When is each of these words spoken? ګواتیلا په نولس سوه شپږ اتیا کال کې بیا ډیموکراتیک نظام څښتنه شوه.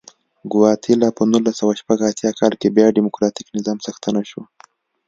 ګواتیلا 0.51 1.09
په 1.17 1.23
نولس 1.31 1.55
سوه 1.59 1.73
شپږ 1.81 1.99
اتیا 2.09 2.31
کال 2.39 2.53
کې 2.61 2.73
بیا 2.75 2.87
ډیموکراتیک 2.97 3.47
نظام 3.57 3.77
څښتنه 3.83 4.21
شوه. 4.29 4.45